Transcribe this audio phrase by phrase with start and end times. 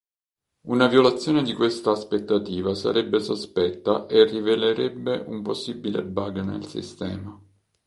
[0.63, 7.39] Una violazione di questa aspettativa sarebbe sospetta e rivelerebbe un possibile bug nel sistema.